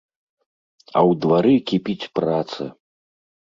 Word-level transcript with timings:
А 0.97 1.03
ў 1.09 1.19
двары 1.27 1.53
кіпіць 1.73 2.09
праца! 2.19 2.63